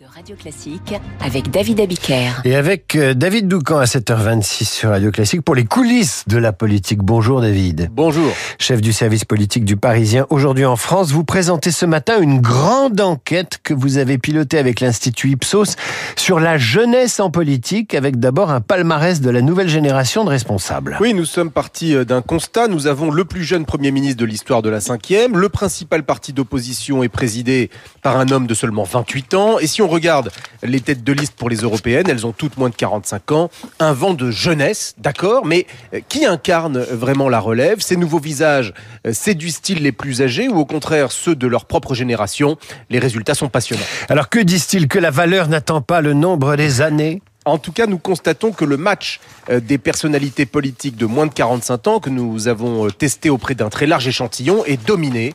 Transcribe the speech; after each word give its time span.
de 0.00 0.06
Radio 0.06 0.34
Classique 0.34 0.94
avec 1.22 1.50
David 1.50 1.78
Abiker. 1.78 2.40
Et 2.46 2.56
avec 2.56 2.96
euh, 2.96 3.12
David 3.12 3.48
Doucan 3.48 3.76
à 3.76 3.84
7h26 3.84 4.64
sur 4.64 4.90
Radio 4.90 5.10
Classique 5.10 5.42
pour 5.42 5.54
les 5.54 5.66
coulisses 5.66 6.24
de 6.26 6.38
la 6.38 6.54
politique. 6.54 7.00
Bonjour 7.00 7.42
David. 7.42 7.90
Bonjour. 7.92 8.32
Chef 8.58 8.80
du 8.80 8.94
service 8.94 9.26
politique 9.26 9.66
du 9.66 9.76
Parisien. 9.76 10.26
Aujourd'hui 10.30 10.64
en 10.64 10.76
France, 10.76 11.10
vous 11.10 11.24
présentez 11.24 11.70
ce 11.70 11.84
matin 11.84 12.18
une 12.18 12.40
grande 12.40 12.98
enquête 12.98 13.58
que 13.62 13.74
vous 13.74 13.98
avez 13.98 14.16
pilotée 14.16 14.56
avec 14.56 14.80
l'Institut 14.80 15.32
Ipsos 15.32 15.76
sur 16.16 16.40
la 16.40 16.56
jeunesse 16.56 17.20
en 17.20 17.30
politique 17.30 17.94
avec 17.94 18.18
d'abord 18.18 18.50
un 18.50 18.62
palmarès 18.62 19.20
de 19.20 19.28
la 19.28 19.42
nouvelle 19.42 19.68
génération 19.68 20.24
de 20.24 20.30
responsables. 20.30 20.96
Oui, 21.00 21.12
nous 21.12 21.26
sommes 21.26 21.50
partis 21.50 21.94
euh, 21.94 22.06
d'un 22.06 22.22
constat. 22.22 22.68
Nous 22.68 22.86
avons 22.86 23.10
le 23.10 23.26
plus 23.26 23.44
jeune 23.44 23.66
Premier 23.66 23.90
ministre 23.90 24.20
de 24.20 24.24
l'histoire 24.24 24.62
de 24.62 24.70
la 24.70 24.80
cinquième. 24.80 25.36
Le 25.36 25.50
principal 25.50 26.04
parti 26.04 26.32
d'opposition 26.32 27.02
est 27.02 27.10
présidé 27.10 27.68
par 28.02 28.16
un 28.16 28.30
homme 28.30 28.46
de 28.46 28.54
seulement 28.54 28.84
28 28.84 29.34
ans. 29.34 29.58
Et 29.58 29.66
si 29.66 29.82
on 29.82 29.89
regarde 29.90 30.30
les 30.62 30.80
têtes 30.80 31.04
de 31.04 31.12
liste 31.12 31.34
pour 31.34 31.50
les 31.50 31.56
européennes, 31.56 32.06
elles 32.08 32.26
ont 32.26 32.32
toutes 32.32 32.56
moins 32.56 32.70
de 32.70 32.74
45 32.74 33.32
ans. 33.32 33.50
Un 33.78 33.92
vent 33.92 34.14
de 34.14 34.30
jeunesse, 34.30 34.94
d'accord, 34.98 35.44
mais 35.44 35.66
euh, 35.94 36.00
qui 36.08 36.24
incarne 36.24 36.78
vraiment 36.78 37.28
la 37.28 37.40
relève? 37.40 37.80
Ces 37.80 37.96
nouveaux 37.96 38.18
visages 38.18 38.72
euh, 39.06 39.12
séduisent-ils 39.12 39.82
les 39.82 39.92
plus 39.92 40.22
âgés 40.22 40.48
ou 40.48 40.58
au 40.58 40.64
contraire 40.64 41.12
ceux 41.12 41.34
de 41.34 41.46
leur 41.46 41.66
propre 41.66 41.94
génération? 41.94 42.56
Les 42.88 42.98
résultats 42.98 43.34
sont 43.34 43.48
passionnants. 43.48 43.82
Alors 44.08 44.28
que 44.28 44.38
disent-ils 44.38 44.88
Que 44.88 44.98
la 44.98 45.10
valeur 45.10 45.48
n'attend 45.48 45.82
pas 45.82 46.00
le 46.00 46.14
nombre 46.14 46.56
des 46.56 46.80
années? 46.80 47.22
En 47.46 47.58
tout 47.58 47.72
cas, 47.72 47.86
nous 47.86 47.98
constatons 47.98 48.52
que 48.52 48.66
le 48.66 48.76
match 48.76 49.18
euh, 49.48 49.60
des 49.60 49.78
personnalités 49.78 50.46
politiques 50.46 50.96
de 50.96 51.06
moins 51.06 51.26
de 51.26 51.32
45 51.32 51.88
ans 51.88 52.00
que 52.00 52.10
nous 52.10 52.48
avons 52.48 52.88
testé 52.90 53.30
auprès 53.30 53.54
d'un 53.54 53.70
très 53.70 53.86
large 53.86 54.06
échantillon 54.06 54.64
est 54.66 54.84
dominé 54.86 55.34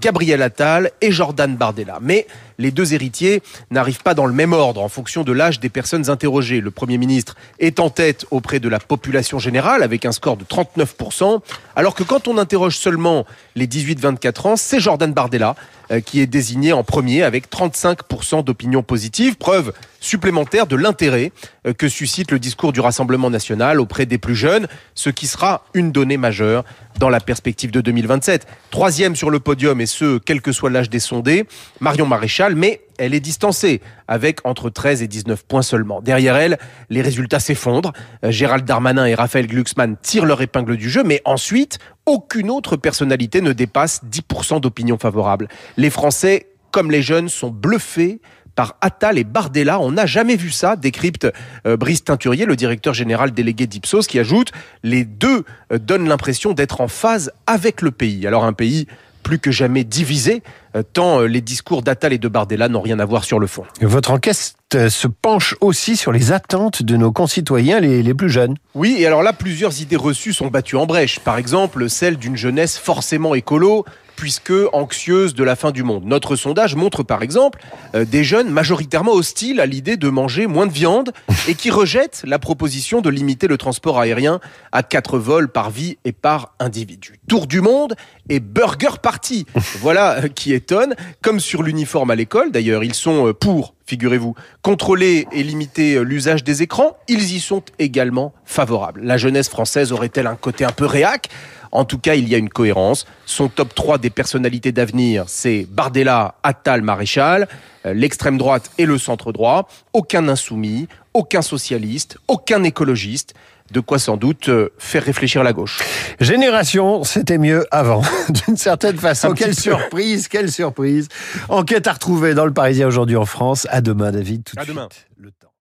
Gabriel 0.00 0.42
Attal 0.42 0.90
et 1.00 1.12
Jordan 1.12 1.56
Bardella. 1.56 1.98
Mais 2.00 2.26
les 2.58 2.70
deux 2.70 2.94
héritiers 2.94 3.42
n'arrivent 3.70 4.02
pas 4.02 4.14
dans 4.14 4.26
le 4.26 4.32
même 4.32 4.52
ordre 4.52 4.80
en 4.82 4.88
fonction 4.88 5.24
de 5.24 5.32
l'âge 5.32 5.60
des 5.60 5.68
personnes 5.68 6.08
interrogées. 6.08 6.60
Le 6.60 6.70
Premier 6.70 6.98
ministre 6.98 7.36
est 7.58 7.80
en 7.80 7.90
tête 7.90 8.26
auprès 8.30 8.60
de 8.60 8.68
la 8.68 8.78
population 8.78 9.38
générale 9.38 9.82
avec 9.82 10.04
un 10.04 10.12
score 10.12 10.36
de 10.36 10.44
39%, 10.44 11.40
alors 11.76 11.94
que 11.94 12.02
quand 12.02 12.28
on 12.28 12.38
interroge 12.38 12.76
seulement 12.76 13.26
les 13.56 13.66
18-24 13.66 14.48
ans, 14.48 14.56
c'est 14.56 14.80
Jordan 14.80 15.12
Bardella 15.12 15.56
euh, 15.90 16.00
qui 16.00 16.20
est 16.20 16.26
désigné 16.26 16.72
en 16.72 16.82
premier 16.82 17.22
avec 17.22 17.50
35% 17.50 18.42
d'opinion 18.44 18.82
positive, 18.82 19.36
preuve 19.36 19.72
supplémentaire 20.04 20.66
de 20.66 20.76
l'intérêt 20.76 21.32
euh, 21.66 21.72
que 21.72 21.88
suscite 21.88 22.30
le 22.30 22.38
discours 22.38 22.72
du 22.72 22.80
Rassemblement 22.80 23.30
national 23.30 23.80
auprès 23.80 24.06
des 24.06 24.18
plus 24.18 24.34
jeunes, 24.34 24.68
ce 24.94 25.10
qui 25.10 25.26
sera 25.26 25.64
une 25.74 25.92
donnée 25.92 26.16
majeure 26.16 26.64
dans 26.98 27.08
la 27.08 27.20
perspective 27.20 27.70
de 27.70 27.80
2027. 27.80 28.46
Troisième 28.70 29.16
sur 29.16 29.30
le 29.30 29.40
podium, 29.40 29.80
et 29.80 29.86
ce, 29.86 30.18
quel 30.18 30.42
que 30.42 30.52
soit 30.52 30.70
l'âge 30.70 30.90
des 30.90 31.00
sondés, 31.00 31.46
Marion 31.80 32.06
Maréchal, 32.06 32.54
mais 32.54 32.82
elle 32.98 33.14
est 33.14 33.20
distancée, 33.20 33.80
avec 34.06 34.38
entre 34.44 34.70
13 34.70 35.02
et 35.02 35.08
19 35.08 35.44
points 35.46 35.62
seulement. 35.62 36.00
Derrière 36.00 36.36
elle, 36.36 36.58
les 36.90 37.02
résultats 37.02 37.40
s'effondrent. 37.40 37.92
Euh, 38.24 38.30
Gérald 38.30 38.64
Darmanin 38.64 39.06
et 39.06 39.14
Raphaël 39.14 39.46
Glucksmann 39.46 39.96
tirent 40.00 40.26
leur 40.26 40.42
épingle 40.42 40.76
du 40.76 40.88
jeu, 40.90 41.02
mais 41.02 41.20
ensuite, 41.24 41.78
aucune 42.06 42.50
autre 42.50 42.76
personnalité 42.76 43.40
ne 43.40 43.52
dépasse 43.52 44.02
10% 44.04 44.60
d'opinion 44.60 44.98
favorable. 44.98 45.48
Les 45.76 45.90
Français, 45.90 46.48
comme 46.70 46.90
les 46.90 47.02
jeunes, 47.02 47.28
sont 47.28 47.50
bluffés 47.50 48.20
par 48.54 48.76
Attal 48.80 49.18
et 49.18 49.24
Bardella. 49.24 49.80
On 49.80 49.92
n'a 49.92 50.06
jamais 50.06 50.36
vu 50.36 50.50
ça, 50.50 50.76
décrypte 50.76 51.26
euh, 51.66 51.76
Brice 51.76 52.04
Teinturier, 52.04 52.46
le 52.46 52.56
directeur 52.56 52.94
général 52.94 53.32
délégué 53.32 53.66
d'Ipsos, 53.66 54.06
qui 54.06 54.18
ajoute 54.18 54.52
les 54.82 55.04
deux 55.04 55.44
euh, 55.72 55.78
donnent 55.78 56.08
l'impression 56.08 56.52
d'être 56.52 56.80
en 56.80 56.88
phase 56.88 57.32
avec 57.46 57.82
le 57.82 57.90
pays. 57.90 58.26
Alors 58.26 58.44
un 58.44 58.52
pays 58.52 58.86
plus 59.22 59.38
que 59.38 59.50
jamais 59.50 59.84
divisé, 59.84 60.42
euh, 60.76 60.82
tant 60.82 61.20
les 61.20 61.40
discours 61.40 61.82
d'Attal 61.82 62.12
et 62.12 62.18
de 62.18 62.28
Bardella 62.28 62.68
n'ont 62.68 62.82
rien 62.82 62.98
à 62.98 63.06
voir 63.06 63.24
sur 63.24 63.38
le 63.38 63.46
fond. 63.46 63.64
Votre 63.80 64.10
enquête 64.10 64.54
se 64.70 65.06
penche 65.06 65.54
aussi 65.60 65.96
sur 65.96 66.12
les 66.12 66.32
attentes 66.32 66.82
de 66.82 66.96
nos 66.96 67.10
concitoyens 67.10 67.80
les, 67.80 68.02
les, 68.02 68.14
plus 68.14 68.28
jeunes. 68.28 68.56
Oui, 68.74 68.96
et 68.98 69.06
alors 69.06 69.22
là, 69.22 69.32
plusieurs 69.32 69.80
idées 69.80 69.96
reçues 69.96 70.34
sont 70.34 70.48
battues 70.48 70.76
en 70.76 70.84
brèche. 70.84 71.20
Par 71.20 71.38
exemple, 71.38 71.88
celle 71.88 72.16
d'une 72.16 72.36
jeunesse 72.36 72.76
forcément 72.76 73.34
écolo, 73.34 73.86
puisque 74.16 74.52
anxieuse 74.72 75.34
de 75.34 75.44
la 75.44 75.56
fin 75.56 75.70
du 75.70 75.82
monde. 75.82 76.04
Notre 76.04 76.36
sondage 76.36 76.74
montre 76.76 77.02
par 77.02 77.22
exemple 77.22 77.60
euh, 77.94 78.04
des 78.04 78.24
jeunes 78.24 78.48
majoritairement 78.50 79.12
hostiles 79.12 79.60
à 79.60 79.66
l'idée 79.66 79.96
de 79.96 80.08
manger 80.08 80.46
moins 80.46 80.66
de 80.66 80.72
viande 80.72 81.12
et 81.48 81.54
qui 81.54 81.70
rejettent 81.70 82.22
la 82.26 82.38
proposition 82.38 83.00
de 83.00 83.10
limiter 83.10 83.46
le 83.46 83.58
transport 83.58 83.98
aérien 83.98 84.40
à 84.72 84.82
quatre 84.82 85.18
vols 85.18 85.50
par 85.50 85.70
vie 85.70 85.98
et 86.04 86.12
par 86.12 86.54
individu. 86.58 87.18
Tour 87.28 87.46
du 87.46 87.60
monde 87.60 87.94
et 88.28 88.40
burger 88.40 88.98
party. 89.02 89.46
Voilà 89.80 90.24
euh, 90.24 90.28
qui 90.28 90.52
étonne. 90.52 90.94
Comme 91.22 91.40
sur 91.40 91.62
l'uniforme 91.62 92.10
à 92.10 92.14
l'école 92.14 92.52
d'ailleurs, 92.52 92.84
ils 92.84 92.94
sont 92.94 93.28
euh, 93.28 93.32
pour 93.32 93.74
figurez-vous, 93.86 94.34
contrôler 94.62 95.26
et 95.30 95.42
limiter 95.42 96.02
l'usage 96.02 96.42
des 96.42 96.62
écrans, 96.62 96.96
ils 97.06 97.34
y 97.34 97.38
sont 97.38 97.62
également 97.78 98.32
favorables. 98.46 99.02
La 99.02 99.18
jeunesse 99.18 99.50
française 99.50 99.92
aurait-elle 99.92 100.26
un 100.26 100.36
côté 100.36 100.64
un 100.64 100.72
peu 100.72 100.86
réac? 100.86 101.28
En 101.74 101.84
tout 101.84 101.98
cas, 101.98 102.14
il 102.14 102.28
y 102.28 102.34
a 102.34 102.38
une 102.38 102.48
cohérence. 102.48 103.04
Son 103.26 103.48
top 103.48 103.74
3 103.74 103.98
des 103.98 104.08
personnalités 104.08 104.72
d'avenir, 104.72 105.24
c'est 105.26 105.66
Bardella, 105.68 106.36
Attal, 106.44 106.82
Maréchal, 106.82 107.48
euh, 107.84 107.92
l'extrême 107.92 108.38
droite 108.38 108.70
et 108.78 108.86
le 108.86 108.96
centre 108.96 109.32
droit. 109.32 109.68
Aucun 109.92 110.28
insoumis, 110.28 110.88
aucun 111.12 111.42
socialiste, 111.42 112.16
aucun 112.28 112.62
écologiste. 112.62 113.34
De 113.72 113.80
quoi 113.80 113.98
sans 113.98 114.16
doute 114.16 114.50
euh, 114.50 114.68
faire 114.78 115.02
réfléchir 115.02 115.42
la 115.42 115.52
gauche. 115.52 115.80
Génération, 116.20 117.02
c'était 117.02 117.38
mieux 117.38 117.66
avant, 117.70 118.02
d'une 118.46 118.58
certaine 118.58 118.98
façon. 118.98 119.32
quelle 119.32 119.54
surprise, 119.54 120.28
quelle 120.28 120.52
surprise. 120.52 121.08
Enquête 121.48 121.86
à 121.86 121.94
retrouver 121.94 122.34
dans 122.34 122.44
le 122.44 122.52
Parisien 122.52 122.86
aujourd'hui 122.86 123.16
en 123.16 123.26
France. 123.26 123.66
À 123.70 123.80
demain, 123.80 124.12
David. 124.12 124.44
Tout 124.44 124.54
à 124.58 124.64
demain. 124.64 124.88